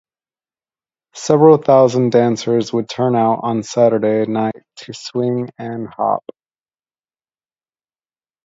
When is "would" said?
2.73-2.89